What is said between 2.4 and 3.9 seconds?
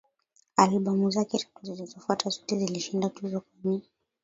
zilishinda tuzo kwenye